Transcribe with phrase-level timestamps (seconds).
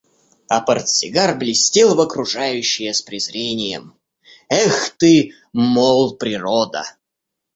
[0.55, 3.93] А портсигар блестел в окружающее с презрением:–
[4.49, 6.83] Эх, ты, мол, природа!